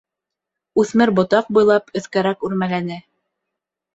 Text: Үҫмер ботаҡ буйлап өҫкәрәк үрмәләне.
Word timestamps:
Үҫмер 0.83 1.09
ботаҡ 1.19 1.51
буйлап 1.57 1.93
өҫкәрәк 2.01 2.47
үрмәләне. 2.49 2.97